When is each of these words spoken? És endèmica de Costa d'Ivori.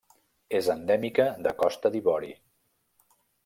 És 0.59 0.69
endèmica 0.75 1.27
de 1.49 1.55
Costa 1.61 1.95
d'Ivori. 1.97 2.33